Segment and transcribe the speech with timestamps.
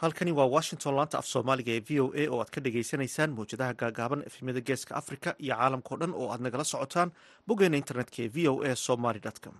[0.00, 3.74] halkani waa washington laanta af soomaaliga ee v o a oo aad ka dhagaysanaysaan mawjadaha
[3.82, 7.12] gaagaaban efemyada geeska africa iyo caalamkao dhan oo aad nagala socotaan
[7.46, 9.54] boggeena internetka ee v o a somaly com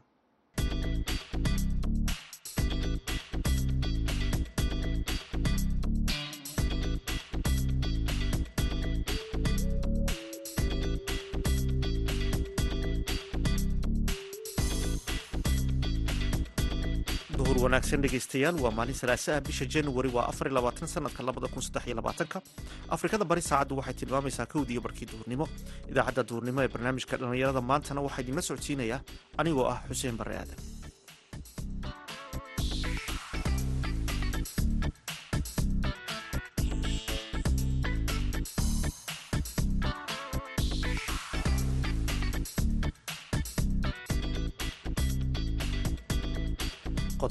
[17.70, 21.94] wanaagsan dhegaystayaal waa maalin salaasaha bisha januari waa afar labaatan sanadka labada kun saddex iyo
[21.96, 22.42] labaatanka.
[22.90, 25.46] Afrikada bari saacaddu waxay tilmaamaysaa kowdii barkii duhurnimo
[25.90, 29.00] idaacadda duhurnimo ee barnaamijka dhallinyarada maantana waxaa idinla socodsiinayaa
[29.40, 30.58] anigoo ah xuseen barre aadan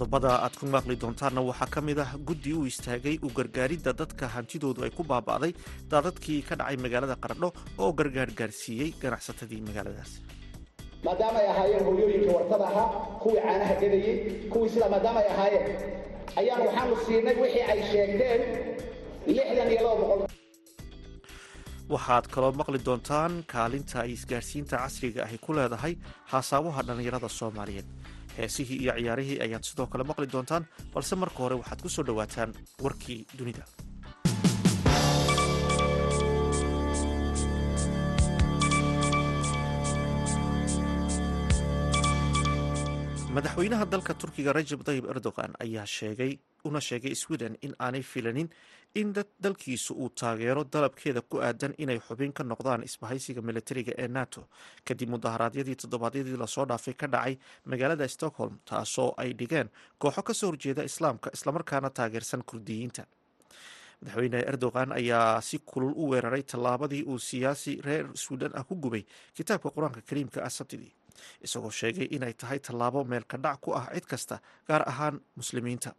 [0.10, 4.26] qodobada aad ku maaqli doontaanna waxaa ka mid ah guddi u istaagay u gargaaridda dadka
[4.36, 5.54] hantidoodu ay ku baaba'day
[5.92, 7.50] daadadkii ka dhacay magaalada qaradho
[7.84, 10.12] oo gargaar gaarsiiyey ganacsatadii magaaladaas.
[11.06, 12.88] Maadaama ay ahaayeen hooyooyinkii wartada ahaa
[13.22, 14.16] kuwii caanaha gadayey
[14.52, 15.68] kuwii sidaa maadaama ay ahaayeen
[16.40, 18.42] ayaan waxaanu siinay wixii ay sheegteen
[19.36, 20.22] lixdan iyo laba boqol.
[21.94, 25.94] Waxaad kaloo maqli doontaan kaalinta ay isgaarsiinta casriga ahi ku leedahay
[26.32, 27.88] haasaawaha dhallinyarada soomaaliyeed
[28.40, 32.50] heesihii iyo ciyaarihii ayaad sidoo kale maqli doontaan balse marka hore waxaad ku soo dhowaataan
[32.84, 33.64] warkii dunida.
[43.36, 46.32] Madaxweynaha dalka turkiga rajab tayib erdogan ayaa sheegay
[46.64, 48.50] una sheegay sweden in aanay filanin
[48.96, 54.48] in dalkiisu uu taageero dalabkeeda ku aadan inay xubin ka noqdaan isbahaysiga militariga ee nato.
[54.86, 59.70] Kadib mudaharaadyadii toddobaadyadii la soo dhaafay ka dhacay magaalada stockholm taasoo ay dhigeen
[60.02, 63.06] kooxo ka soo horjeeda islaamka islamarkaana taageersan kurdiyiinta.
[64.02, 69.04] Madaxweyne erdogan ayaa si kulul u weeraray tallaabadii uu siyaasi reer sweden ah ku gubay
[69.36, 70.94] kitaabka qur'aanka kariimka ah sabtidii
[71.46, 74.36] isagoo sheegay inay tahay tallaabo meelka dhac ku ah cid kasta
[74.68, 75.92] gaar ahaan muslimiinta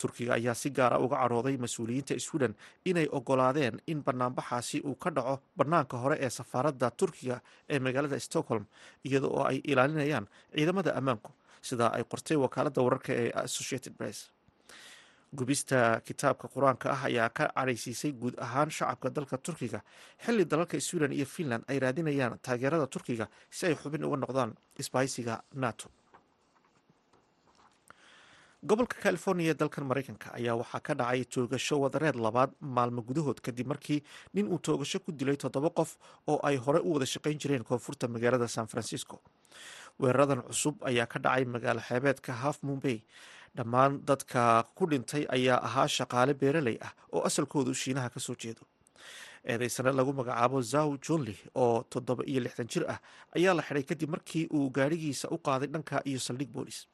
[0.00, 2.54] turkiga ayaa si gaara uga cadhooday mas'uuliyiinta sweden
[2.84, 7.40] inay ogolaadeen in banaanbaxaasi uu ka dhaco bannaanka hore ee safaaradda turkiga
[7.72, 8.64] ee magaalada stockholm
[9.04, 11.30] iyada oo ay ilaalinayaan ciidamada ammaanku
[11.68, 14.18] sidaa ay qortay wakaaladda wararka ee associated press.
[15.38, 19.80] Gubista kitaabka qur'aanka ah ayaa ka cadhaysiisay guud ahaan shacabka dalka turkiga.
[20.24, 25.40] Xilli dalalka sweden iyo finland ay raadinayaan taageerada turkiga si ay xubin uga noqdaan isbahaysiga
[25.54, 25.88] nato
[28.70, 33.66] gobolka california ee dalkan maraykanka ayaa waxaa ka dhacay toogasho wadareed labaad maalmo gudahood kadib
[33.72, 33.98] markii
[34.34, 35.90] nin uu toogasho ku dilay toddoba qof
[36.30, 39.20] oo ay hore u wada shaqayn jireen koonfurta magaalada san francisco.
[40.00, 43.02] Weeraradan cusub ayaa ka dhacay magaalo xeebeedka half mumbay
[43.56, 48.62] dhammaan dadka ku dhintay ayaa ahaa shaqaale beeraley ah oo asalkoodu shiinaha ka soo jeedo.
[49.44, 52.98] Eedeysane lagu magacaabo zaw jonli oo toddoba iyo lixdan jir ah
[53.36, 56.86] ayaa la xidhay kadib markii uu gaadhigiisa u qaaday dhanka iyo saldhig boolis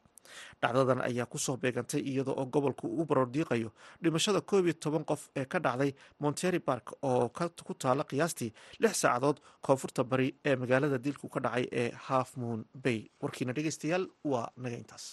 [0.61, 3.69] dhacdadan ayaa ku soo beegantay iyada oo gobolku uu barordiiqayo
[4.03, 7.29] dhimashada koob iyo toban qof ee ka dhacday montery bark oo
[7.67, 12.65] ku taala qiyaastii lix saacadood koonfurta bari ee magaalada dilku ka dhacay ee half moon
[12.83, 12.99] bay.
[13.21, 15.05] Warkiina dhegeystayaal waa naga intaas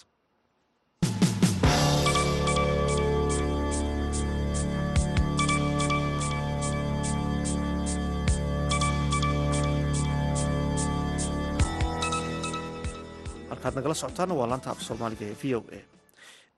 [13.57, 15.79] markaad nagala socotaana waa laanta af soomaaliga ee v o a.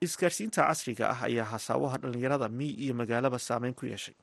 [0.06, 4.14] Isgaarsiinta casriga ah ayaa hasaawaha dhallinyarada miy iyo magaalaba saameyn ku yeeshay.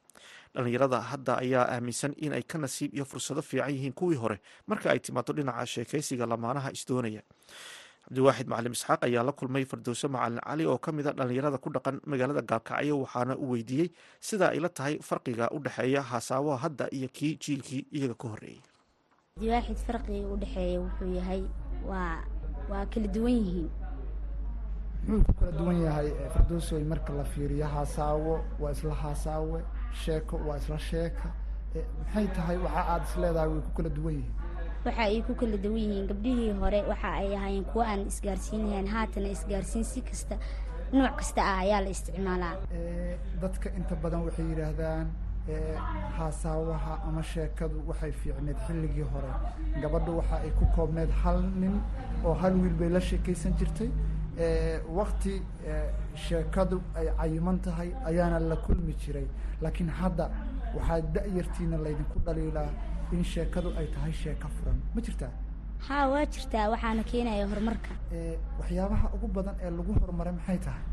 [0.56, 4.90] Dhallinyarada hadda ayaa aaminsan in ay ka nasiib iyo fursado fiican yihiin kuwii hore marka
[4.94, 7.22] ay timaado dhinaca sheekaysiga lamaanaha isdoonaya
[8.08, 11.70] cabdiwaaxid macalim isxaaq ayaa la kulmay fardowse macalin cali oo ka mid a dhallinyarada ku
[11.76, 13.90] dhaqan magaalada gaalkacyo waxaana u weydiiyey
[14.28, 18.62] sida ay la tahay farqiga u dhexeeya hasaawaha hadda iyo kii jiilkii iyaga ka horreeyey
[22.70, 23.70] waa kala duwan yihiin.
[25.08, 29.60] Muxuu ku kala duwan yahay fardowsoy marka la fiiriyo haasaawo waa isla haasaawe
[30.04, 31.28] sheeko waa isla sheeka.
[32.00, 34.34] Maxay tahay waxa aada is leedahay way ku kala duwan yihiin?
[34.86, 39.30] Waxa ay ku kala duwan yihiin gabdhihii hore waxa ay ahaayeen kuwo aan isgaarsiinahayn haatana
[39.36, 40.36] isgaarsiin si kasta
[40.94, 42.56] nooc kasta ah ayaa la isticmaalaa.
[43.42, 45.08] Dadka inta badan waxay yidhaahdaan
[46.18, 49.32] haasaawaha ama sheekadu waxay fiicneed xilligii hore.
[49.82, 51.82] Gabadhu waxa ay ku koobneed hal nin
[52.26, 53.90] oo hal wiil bay la sheekaysan jirtay.
[54.98, 55.42] Wakti
[56.16, 59.28] sheekadu ay cayiman tahay ayaana la kulmi jiray.
[59.62, 60.30] Laakiin hadda
[60.76, 62.70] waxaa da-yartiina laydinku dhaliilaa
[63.12, 64.78] in sheekadu ay tahay sheeko furan.
[64.96, 65.32] Ma jirtaa?
[65.88, 66.70] Haa waa jirtaa.
[66.74, 67.94] Waxaana keenaya horumarka.
[68.60, 70.84] Waxyaabaha ugu badan ee lagu horumaray maxay tahay?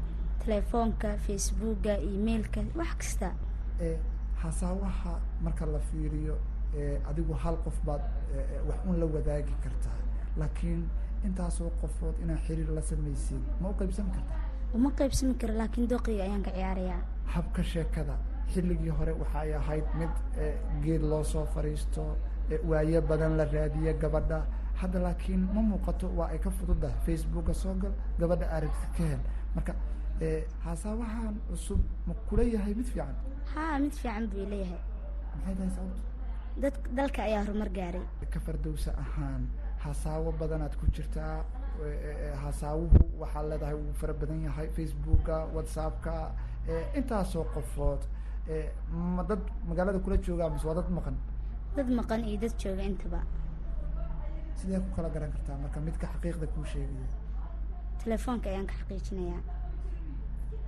[0.45, 3.29] Telefoonka facebooka emailka wax kasta
[4.45, 5.13] ee hasaawaha
[5.43, 6.37] marka la fiiriyo
[7.11, 8.01] adigu hal qof baad
[8.69, 9.99] wax un la wadaagi kartaa.
[10.37, 10.89] Laakiin
[11.25, 14.41] intaasoo qofood inaad xiriir la samaysid ma u qaybsan kartaa?
[14.75, 17.01] Uma qaybsami karo laakiin dooqiga ayaan ka ciyaarayaa.
[17.35, 18.15] Habka sheekada
[18.53, 22.17] xilligii hore waxay ahayd mid ee, geed loo soo fadhiisto
[22.69, 24.45] waayo badan la raadiyo gabadha.
[24.81, 29.21] Hadda laakiin ma muuqato waa ay ka fududahay facebooka soo gal gabadha aragti ka hel.
[29.55, 29.75] Marka
[30.65, 33.15] hasaabahan cusub ma kula yahay mid fiican?
[33.55, 34.81] Haa mid fiican buu leeyahay.
[35.35, 36.03] Maxay tahay sababto
[36.63, 38.05] dad dalka ayaa horumar gaaray.
[38.31, 39.49] Ka fardowsa ahaan
[39.85, 41.45] hasaawo badanaad ku jirtaa
[42.45, 46.15] hasaawuhu waxaad leedahay wuu fara badan yahay facebooka whatsappka
[46.99, 48.03] intaasoo qofood
[49.17, 51.17] ma dad magaalada kula joogaa mise waa dad maqan?
[51.77, 53.21] Dad maqan iyo dad jooga intaba.
[54.59, 57.09] Sidee ku kala garan kartaa marka midka xaqiiqda kuu sheegaya?
[58.05, 59.43] Telefoonka ayaan ka xaqiijinayaa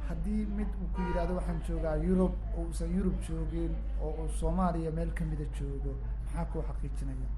[0.08, 3.72] haddii mid uu ku yidhaahdo waxaan joogaa yurub oo uusan yurub joogin
[4.02, 5.92] oo uu soomaaliya meel kamida joogo
[6.24, 7.28] maxaa kuu xaqiijinaya?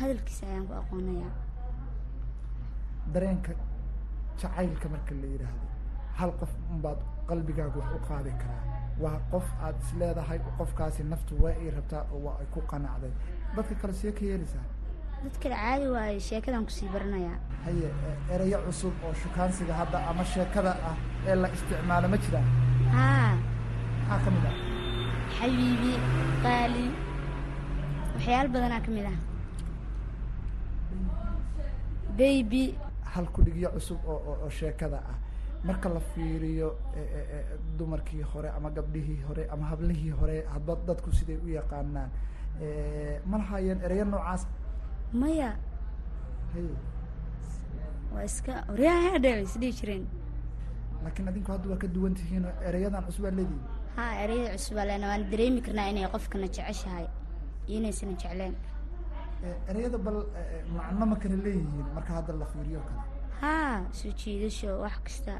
[0.00, 1.32] Hadalkiisa ayaan ku aqoonayaa
[3.14, 3.52] dareenka
[4.42, 5.66] jacaylka marka la yidhaahdo
[6.18, 6.98] hal qof unbaad
[7.28, 8.62] qalbigaaga wax u qaadi karaa.
[9.02, 13.12] Waa qof aad is leedahay qofkaasi naftu waa ay rabtaa oo waa ay ku qanacday.
[13.56, 14.64] Dadka kale see ka yeelaysaa
[15.24, 17.38] dad kale caadi waaye sheekadaan ku sii baranayaa.
[17.64, 20.96] Haye e- erayo cusub oo shukaansiga hadda ama sheekada ah
[21.28, 22.46] ee la isticmaalo ma jiraan
[22.96, 23.34] haa.
[24.08, 24.56] Maxaa ka mid ah.
[25.36, 25.92] Xabiibi
[26.44, 26.86] qaali
[28.14, 29.18] waxyaalo badanaa ka mid ah.
[32.18, 32.64] Baby.
[33.14, 35.16] Hal kudhigyo cusub oo oo- oo sheekada ah.
[35.64, 36.68] Marka la fiiriyo
[37.00, 37.38] e- e- e,
[37.78, 42.10] dumarkii hore ama gabdhihii hore ama hablihii hore hadba dadku siday u yaqaanaan?
[43.30, 44.42] Ma lahaayeen erayo noocaas
[45.14, 45.50] maya?
[48.14, 50.04] Waa iska waryaha dheer isdhihi jireen.
[51.04, 52.44] Laakiin adinku hadda waa ka duwan tihiin
[53.06, 53.62] cusub aad leedihin
[53.96, 57.06] haa ereyada cusubaa leena waan dareemi karnaa inay qofkana jeceshahay
[57.68, 58.54] iyo inaysana jecleen.
[59.44, 63.02] E, erayada bal e, e, macno ma kala leeyihiin marka hadda la fiiriyo kale?
[63.40, 65.34] Haa soo jiidasho wax kasta.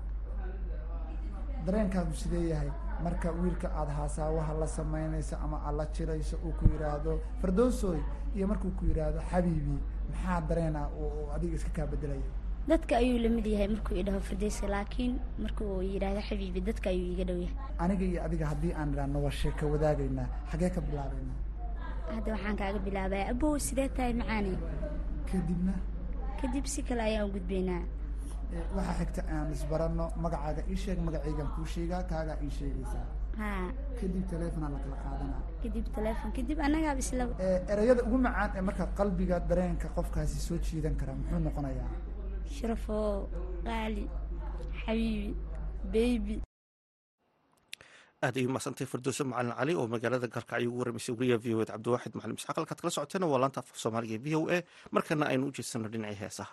[1.67, 2.71] Dareenkaagu sidee yahay
[3.05, 7.13] marka wiilka aada haasaawaha la samaynayso ama aad la jirayso uu ku yidhaahdo
[7.43, 7.99] fardoosoy
[8.37, 9.77] iyo markuu ku yidhaahdo xabiibi
[10.11, 10.89] maxaa dareen ah
[11.37, 12.27] adiga iska kaa bedelaya
[12.69, 15.15] dadka ayuu la mid yahay markuu idhaho fardeysa laakiin
[15.45, 17.57] markuu yidhaahdo xabiibi dadka ayuu iga dhow yahay.
[17.79, 21.39] Aniga iyo adiga haddii aan idhaahno waa sheeko wadaagaynaa xagee ka bilaabaynaa
[22.15, 24.53] hadda waxaan kaaga bilaabaya abow sidee tahay macaane
[25.33, 25.75] kadibna?
[26.41, 27.83] Kadib si kale ayaan u gudbaynaa
[28.77, 33.07] waxaa xigta aan isbaranno magacaaga ii sheeg magacaygan kuu sheegaa kaagaa ii sheegaysaa
[33.41, 33.69] haa.
[34.01, 35.41] Kadib teleefonaa la kala qaadanaa.
[35.63, 40.59] Kadib teleefon kadib annagaaba isla E, erayada ugu macaan ee marka qalbiga dareenka qofkaasi soo
[40.67, 41.91] jiidan kara muxuu noqonayaa?
[42.57, 42.99] Sharafo
[43.67, 44.05] qaali
[44.81, 45.35] xabiibi
[45.95, 46.37] baby
[48.25, 51.71] aad ay umadsantay firdowse macalin cali oo magaalada galkacyo ugu waramaysay wariyaha v o ed
[51.75, 54.59] cabdiwaaxid macalin isxaaq halkaad kala socoteena waa laanta afka soomaaliga v o a.
[54.95, 56.53] Markana aynu u jeedsano dhinacii heesaha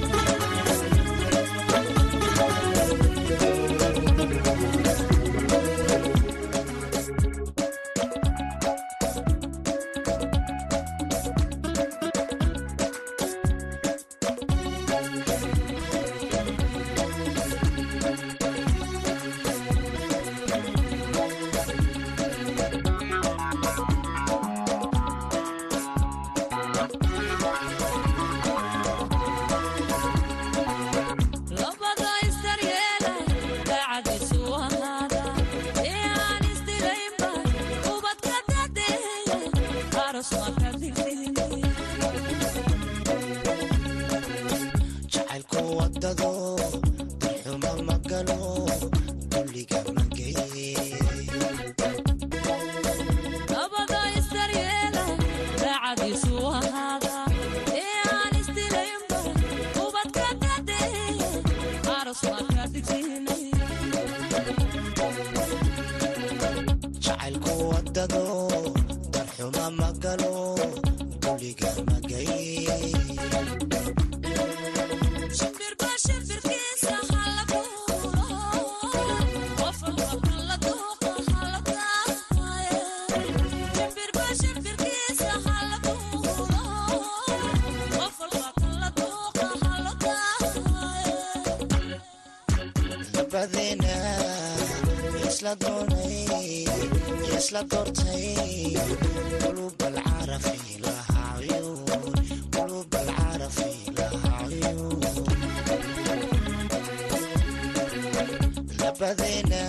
[109.01, 109.61] badayna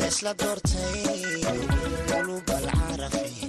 [0.00, 1.00] yeesla doortay
[2.08, 3.43] qulub alcarafi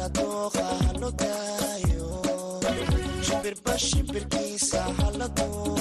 [0.00, 2.08] kala dooqayo
[3.26, 5.79] shimbirba shimbirkiisa hala doo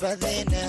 [0.00, 0.60] badeena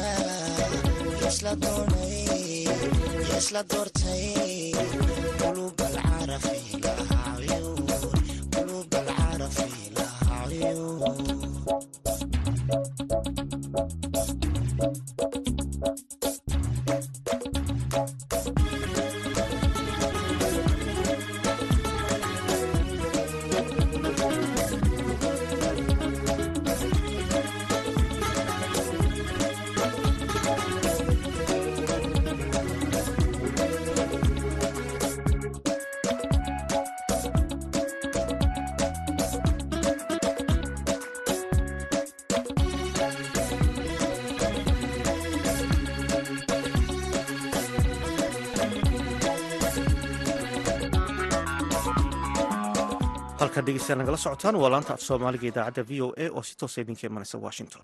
[53.41, 56.81] halkan dhegeystayaal nagala socotaan waa laanta af soomaaliga idaacadda v o a oo si toosa
[56.81, 57.81] idinka imanaysa washington.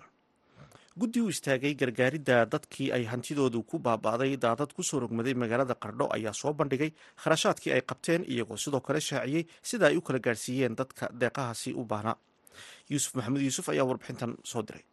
[0.99, 6.07] Guddi u istaagay gargaaridda dadkii ay hantidoodu ku baaba'day daadad ku soo rogmaday magaalada qardho
[6.15, 6.91] ayaa soo bandhigay
[7.23, 11.85] kharashaadkii ay qabteen iyagoo sidoo kale shaaciyey sida ay u kala gaarsiiyeen dadka deeqahaasi u
[11.85, 12.15] baahnaa
[12.89, 14.83] yuusuf maxamuud yuusuf ayaa warbixintan soo diray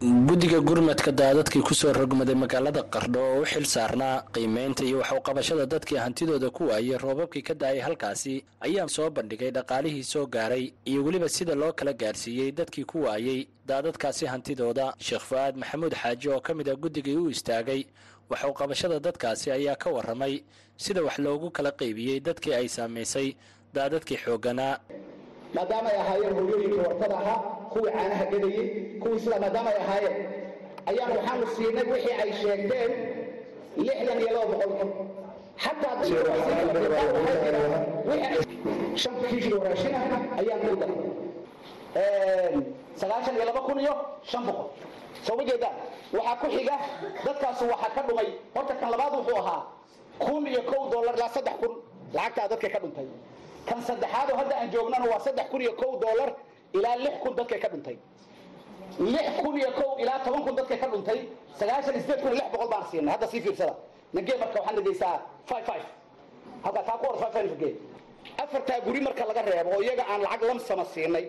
[0.00, 5.64] guddiga gurmadka daadadkii ku soo rogmaday magaalada qardho oo u xil saarnaa qiimeynta iyo waxuqabashada
[5.66, 11.00] dadkii hantidooda ku waayey roobabkii ka da'ay halkaasi ayaa soo bandhigay dhaqaalihii soo gaaray iyo
[11.04, 16.40] weliba sida loo kala gaarsiiyey dadkii ku waayey daadadkaasi hantidooda sheekh fu-aad maxamuud xaaji oo
[16.40, 17.86] ka mid ah guddigii u istaagay
[18.30, 20.44] waxuqabashada dadkaasi ayaa ka waramay
[20.76, 23.32] sida wax loogu kala qaybiyey dadkii ay saamaysay
[23.72, 24.76] daadadkii xoogganaa
[25.56, 27.38] maadaama ay ahaayeen hooyooyinkii wartada ahaa
[27.72, 28.64] kuwii caanaha gadayey
[29.02, 30.16] kuwii sidaa maadaama ay ahaayeen
[30.90, 32.90] ayaan waxaanu siinay wixii ay sheegteen
[33.86, 34.86] lixdan iyo laba boqolki
[35.64, 35.94] xataa
[39.02, 39.98] shan kiishoo raashina
[40.40, 40.98] ayaan u daray
[43.00, 43.94] sagaashan iyo laba kun iyo
[44.30, 44.68] shan boqol
[45.26, 45.76] soo ma jeedaan
[46.16, 46.76] waxaa ku xiga
[47.24, 49.60] dadkaasu waxaa ka dhumay horta kan labaad wuxuu ahaa
[50.24, 51.72] kun iyo kow dollar ilaa saddex kun
[52.16, 53.06] lacagtaa dadkay ka dhuntay
[53.68, 56.30] kan saddexaad oo hadda aan joognana waa saddex kun iyo kow dollar
[56.72, 57.96] ilaa lix kun dadkay ka dhuntay
[58.98, 61.18] lix kun iyo kow ilaa toban kun dadkay ka dhuntay
[61.58, 63.74] sagaashan iyo sideed kun iyo lix boqol baan siinay hadda sii fiirsada.
[64.12, 65.14] Nagee marka waxaan dhegeysaa
[65.50, 65.84] five five.
[66.64, 67.72] Halkaa taa ku hor five five nagee
[68.42, 71.24] afartaa guri marka laga reebo oo iyaga aan lacag lamsama siinay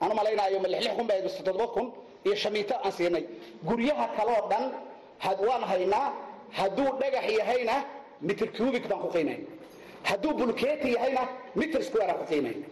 [0.00, 1.86] aan u malaynaayo ma lix lix kun baa toddoba kun
[2.26, 3.24] iyo shamiito aan siinay
[3.68, 4.64] guryaha kaloo dhan
[5.18, 6.06] had waan haynaa
[6.58, 7.74] hadduu dhagax yahayna
[8.20, 9.46] mitir cubic baan ku qiimayna
[10.08, 11.22] hadduu bulkeeti yahayna
[11.60, 12.66] mitir square aan ku qiimayna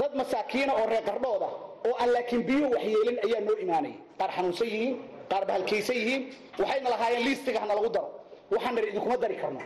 [0.00, 1.48] dad masaakiina oo reer qardhooda
[1.88, 4.94] oo aan laakiin biyo waxyeelin ayaa noo imaanaya qaar xanuunsan yihiin
[5.30, 6.22] qaar bahalkaysan yihiin
[6.60, 8.08] waxayna lahaayeen liistiga hana lagu daro.
[8.50, 9.60] Waxaan nari idinkuma dari karno.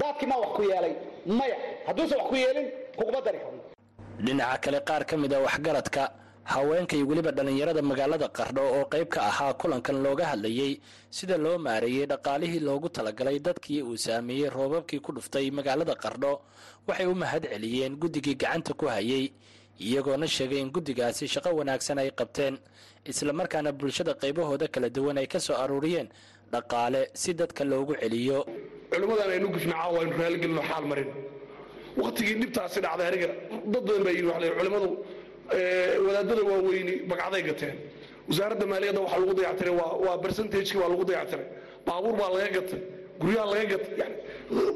[0.00, 0.92] Daadkii maa wax ku yeelay?
[1.38, 2.66] Maya hadduusan wax ku yeelin
[2.98, 3.60] kuguma dari karno.
[4.24, 6.02] Dhinaca kale qaar ka mid a waxgaradka
[6.52, 10.72] haweenka iyo weliba dhallinyarada magaalada qardho oo qayb ka ahaa kulankan looga hadlayey
[11.16, 16.32] sida loo maareeyey dhaqaalihii loogu talagalay dadkii uu saameeyey roobabkii ku dhuftay magaalada qardho
[16.88, 19.24] waxay u mahad celiyeen guddigii gacanta ku hayey
[19.86, 22.54] iyagoona sheegay in guddigaasi shaqo wanaagsan ay qabteen
[23.10, 26.08] islamarkaana bulshada qaybahooda kala duwan ay ka soo aruuriyeen
[26.52, 28.38] dhaqaale si dadka loogu celiyo.
[28.92, 31.10] Culimmadan aynu gufna caawa aynu raaligelino xaal marin.
[32.02, 33.28] Waktigii dhibtaasi dhacday aniga
[33.72, 34.88] dad badan baa waxle culimmadu
[36.06, 37.76] wadaadada waaweyni bagcaday gateen.
[38.28, 39.74] Wasaaradda maaliyadda waxaa lagu dayactiray
[40.06, 41.46] waa bercentagekii waa lagu dayactiray.
[41.86, 42.80] Baabuur baa laga gatay
[43.20, 44.12] guryaha laga gatay.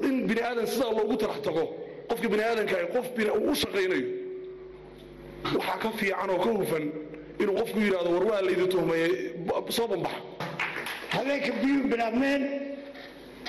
[0.06, 1.64] In bini aadan sidaa loogu talax tago
[2.08, 3.06] qofka bini aadanka qof
[3.50, 4.06] u shaqaynayo.
[5.56, 6.84] Waxaa ka fiican oo ka hufan
[7.40, 9.12] inuu qofku yidhahdo war waa laydi tuhmayey
[9.76, 10.20] soo bambaxa
[11.14, 12.42] habeenka biyuu bilaabmeen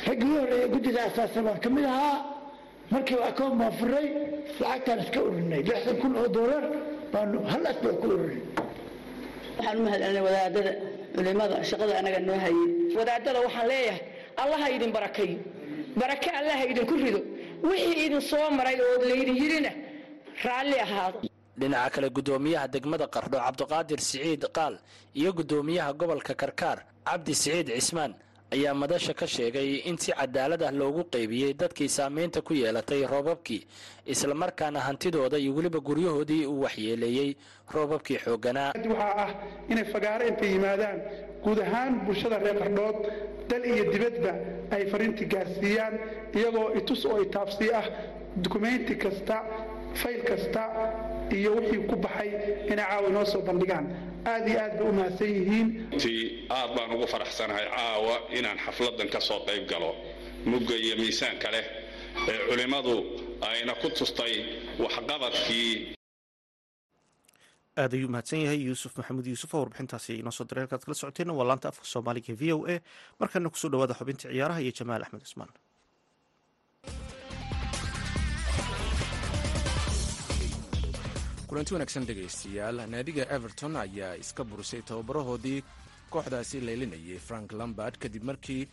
[0.08, 2.18] raggii horeeye guddida asaasan waan ka mid ahaa.
[2.92, 4.08] Markii akoon baan furay
[4.60, 6.64] lacagtaan iska urinay lixdan kun oo doolar
[7.14, 8.42] baanu hal asbaa ku urinay
[9.58, 10.72] waxaan u mahadcelinay wadaadada
[11.16, 12.68] culimada shaqada anaga noo hayay.
[12.98, 14.02] Wadaadada waxaan leeyahay
[14.44, 15.38] allaha idin barakayo
[16.00, 17.22] barake allaha idinku rido.
[17.70, 19.72] Wixii idin soo maray oo laydin yidhina
[20.46, 21.18] raalli ahaado
[21.60, 24.74] dhinaca kale guddoomiyaha degmada qardho cabdiqaadir siciid qaal
[25.20, 28.12] iyo guddoomiyaha gobolka karkaar cabdi siciid cismaan
[28.56, 33.62] ayaa madasha ka sheegay in si cadaalad ah loogu qaybiyey dadkii saamaynta ku yeelatay roobabkii
[34.06, 37.36] islamarkaana hantidooda iyo weliba guryahoodii uu waxyeeleeyey
[37.74, 38.74] roobabkii xoogganaa.
[38.76, 39.30] Waxaa ah
[39.70, 40.98] inay fagaaro intay yimaadaan
[41.44, 42.98] guud ahaan bulshada reer qardhood
[43.50, 44.32] dal iyo dibadba
[44.76, 45.94] ay fariintii gaarsiiyaan
[46.36, 47.86] iyagoo itus oo itaabsii ah
[48.44, 49.38] dukumeynti kasta
[50.02, 50.62] fayl kasta
[51.38, 52.30] iyo wixii ku baxay
[52.72, 53.86] inay caawa inoo soo bandhigaan
[54.26, 55.68] aad iyo aad bay u mahadsan yihiin.
[56.50, 59.92] Aad baan ugu faraxsanahay caawa inaan xafladan ka soo qayb galo.
[60.46, 61.66] Mugga iyo miisaanka leh
[62.30, 62.96] ee culimmadu
[63.50, 64.34] ayna ku tustay
[64.84, 65.96] waxqabadkii.
[67.82, 71.32] Aad ayuu mahadsan yahay yuusuf maxamuud yuusuf oo warbixintaasi inoo soo diray halkaad kala socoteen
[71.38, 72.76] waa laanta afka soomaaliga v o a.
[73.20, 75.50] Markana ku soo dhawaada xubinta ciyaaraha iyo jamaal axmed cusmaan
[81.52, 82.78] kulanti wanaagsan dhegaystayaal.
[82.88, 85.60] Naadiga everton ayaa iska burisay tababarahoodii
[86.10, 88.68] kooxdaasi leylinayay frank lambard kadib markii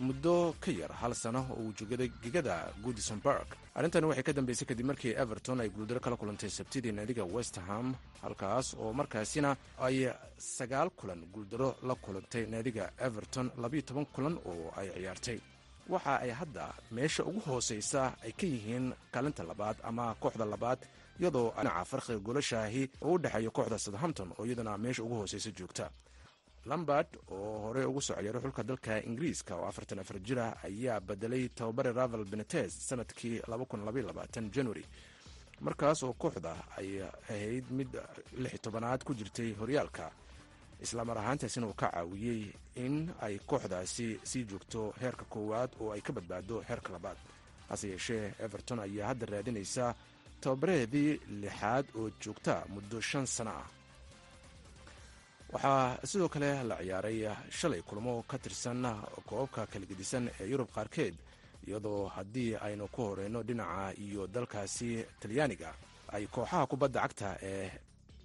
[0.00, 4.66] muddo ka yar hal sano oo uu joogada gegada goodison bark arrintani waxay ka dambeysay
[4.70, 10.90] kadib markii everton ay guuldaro kala kulantay sabtidii naadiga westham halkaas oo markaasina ay sagaal
[10.90, 15.38] kulan guuldaro la kulantay naadiga everton labayo toban kulan oo ay ciyaartay
[15.90, 20.78] waxa ay hadda meesha ugu hooseysa ay ka yihiin kaalinta labaad ama kooxda labaad
[21.20, 25.90] iyadoo dhinaca farqiga golashaahi oo u dhexeeya kooxda southampton oo iyadana meesha ugu hooseysa joogta.
[26.66, 31.92] Lambard oo horey ugu soo xulka dalka ingiriiska oo afartan afar jir ayaa bedelay tababare
[31.92, 33.40] ravel benetes sannadkii
[34.52, 34.84] january.
[35.60, 37.88] Markaas oo kooxda ay ahayd mid
[38.38, 40.10] lix tobanaad ku jirtay horyaalka
[40.82, 42.42] islamar ahaantaasina uu ka caawiyey
[42.84, 47.16] in ay kooxdaasi sii joogto heerka koowaad oo ay ka badbaado heerka labaad.
[47.68, 49.94] Hase yeeshee everton ayaa hadda raadinaysa
[50.40, 53.66] tababaraheedii lixaad oo joogta muddo shan sano ah.
[55.52, 57.18] Waxaa sidoo kale la ciyaaray
[57.58, 58.82] shalay kulmo ka tirsan
[59.28, 61.14] koobabka kala gedisan ee yurub qaarkeed
[61.66, 65.70] iyadoo haddii aynu ku horeyno dhinaca iyo dalkaasi talyaaniga
[66.14, 67.70] ay kooxaha kubadda cagta ee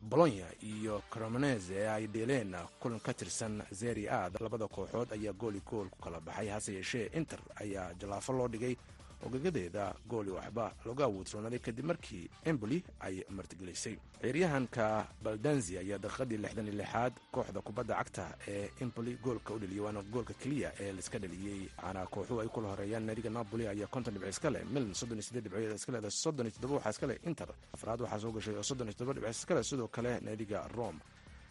[0.10, 4.30] bolonya iyo cremonese ay dheeleen kulan ka tirsan zeri a.
[4.40, 8.76] Labada kooxood ayaa gooli gool ku kala baxay hase yeeshee inter ayaa jallaafo loo dhigay
[9.24, 13.96] ogagadeeda gooli waxba looga awoodroonaaday kadib markii emboli ay martigelisay.
[14.22, 19.80] Ciyaaryahanka baldanzi ayaa daqiiqadii lixdan iyo lixaad kooxda kubadda cagta ee emboli goolka u dheliyay
[19.86, 24.14] waana goolka keliya ee laiska dheliyey waxaana kooxuhu ay kula horeeyaan naadiga napoli ayaa konton
[24.14, 27.08] dhibco iska leh milan soddon iyo siddeed dhibcood iska leeda soddon iyo toddoba waxaa iska
[27.08, 30.68] leh inter afraad waxaa soo gashay oo soddon iyo toddoba dhibco iska sidoo kale naadiga
[30.76, 31.00] rome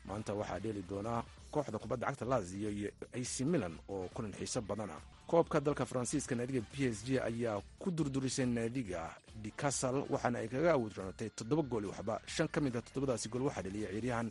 [0.05, 1.23] maanta waxaa dheeli doonaa
[1.55, 2.89] kooxda kubadda cagta lazio iyo
[3.19, 7.91] ac milan oo kulan xiiso badana koobka dalka faransiiska naadiga p s g ayaa ku
[7.91, 9.01] durdurisay naadiga
[9.43, 12.21] dicasal waxaana ay kaga awoodroonatay toddoba gooli waxba.
[12.27, 14.29] Shan ka mid a toddobadaasi gool waxaa dheliyay ciyaaryahan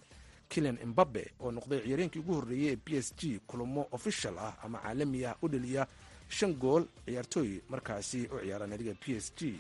[0.50, 4.80] kilian embabe oo noqday ciyaaryahankii ugu horreeyey ee p s g kulamo official ah ama
[4.84, 5.88] caalami ah u dheliya
[6.30, 9.60] shan gool ciyaartooy markaasi u ciyaara naadiga p s g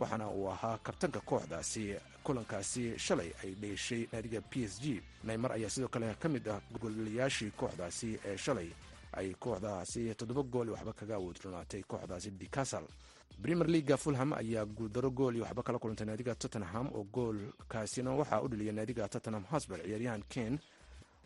[0.00, 1.96] waxaana uu ahaa kabtanka kooxdaasi.
[2.24, 5.00] Kulankaasi shalay ay dheeshay naadiga p s g.
[5.24, 8.68] Naymar ayaa sidoo kale ka mid ah goolayaashii kooxdaasi ee shalay.
[9.12, 12.84] Ay kooxdaasi toddoba gooli waxba kaga awoodronaatay kooxdaasi dicasal
[13.42, 18.42] premier leaga fulham ayaa guuldaro gool iyo waxba kala kulantay naadiga tottenham oo goolkaasina waxaa
[18.44, 20.58] u dheliyay naadiga tottenham hosber ciyaaryahan ken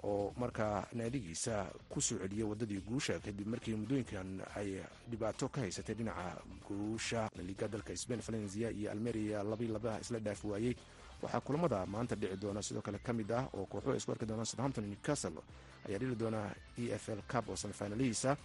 [0.05, 1.55] oo markaa naadigiisa
[1.89, 4.69] ku soo celiyay waddadii guusha kadib markii muddooyinkan ay
[5.11, 6.37] dhibaato ka haysatay dhinaca
[6.69, 10.75] guusha liga dalka sbain valencia iyo almeria labi laba isla dhaaf waayey.
[11.23, 14.27] Waxaa kulamada maanta dhici doona sidoo kale ka mid ah oo kooxuhu ay isku arki
[14.27, 15.41] doonaan southampton newcastle.
[15.89, 16.41] Ayaa dhili doona
[16.79, 18.37] e f l cup oo samifinalihiisa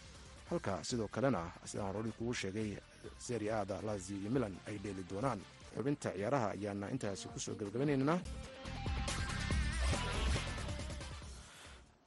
[0.49, 2.77] halka sidoo kalena sidaan horori kugu sheegay
[3.17, 5.39] seri aada lazio iyo milan ay dheeli doonaan.
[5.75, 8.19] Xubinta ciyaaraha ayaana intaasi ku soo gabagabaynaynaa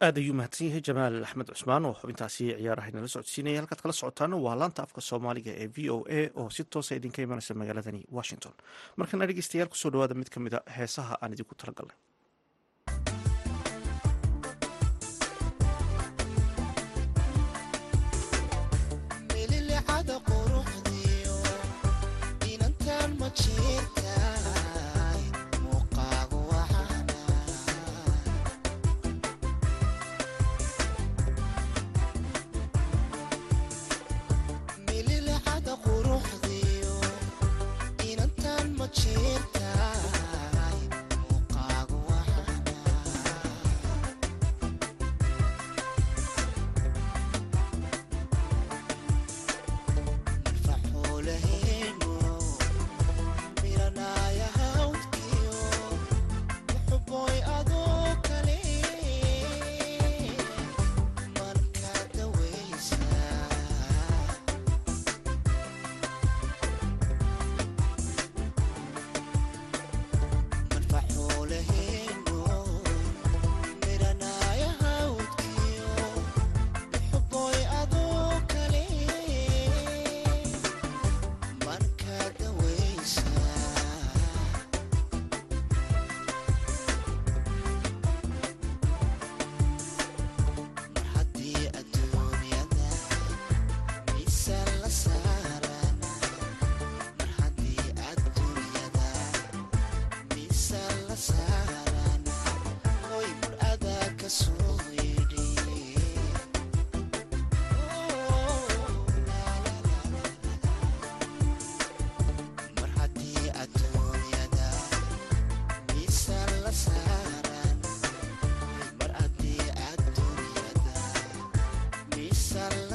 [0.07, 3.59] aad ayuu mahadsan yahay jamaal axmed cusmaan oo xubintaasi ciyaaraha inala socodsiinaya.
[3.62, 7.21] Halkaad kala socotaana waa laanta afka soomaaliga ee v o a oo si toosa idinka
[7.27, 8.55] imanaysa magaaladani washington.
[8.99, 12.12] Markana dhegeystayaal ku soo dhawaada mid ka mid a heesaha aan idinku talagalnay mililicada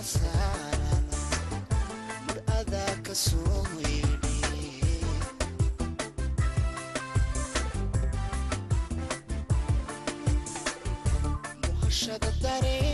[0.07, 0.87] miisaan
[12.41, 12.86] la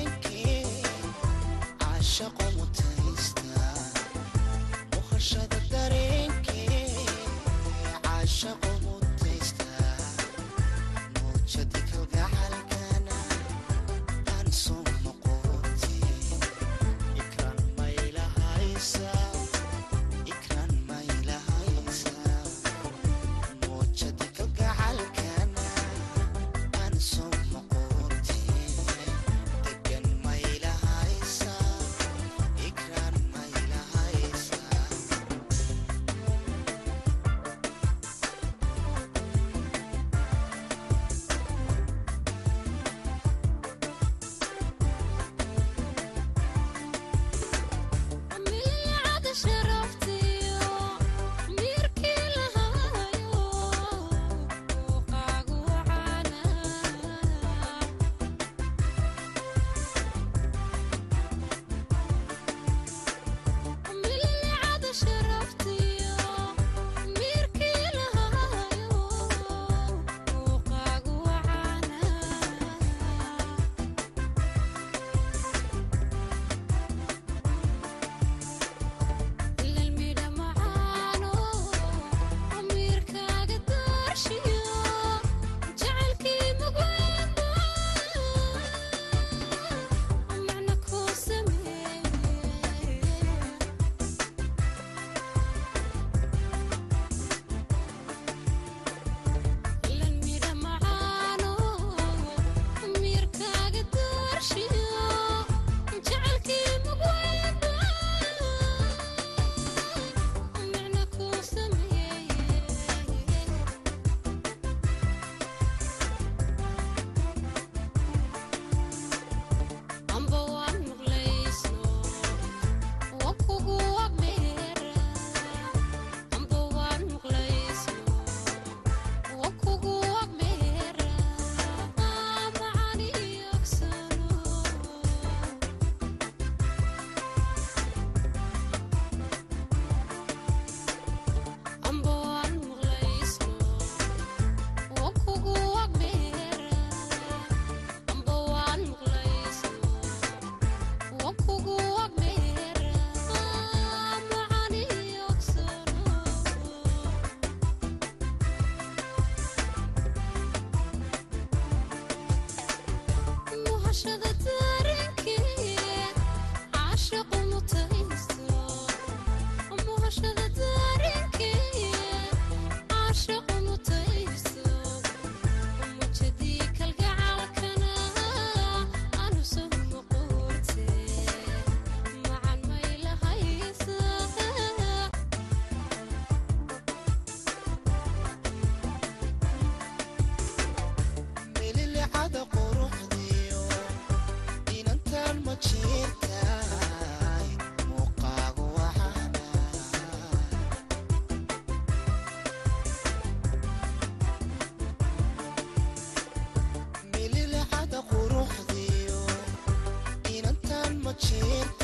[211.21, 211.82] inantaan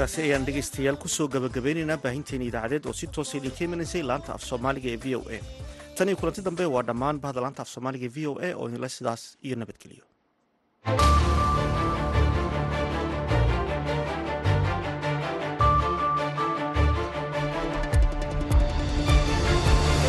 [0.00, 4.42] heeskaasi ayaan dhegaystayaal ku soo gabagabeynaynaa baahinteena idaacadeed oo si toosa idinka imanaysay laanta af
[4.50, 5.38] soomaaliga ee v o a.
[5.96, 8.68] Tan iyo kulanti dambe waa dhammaan bahda laanta af soomaaliga ee v o a oo
[8.68, 10.04] idinle sidaas iyo nabadgeliyo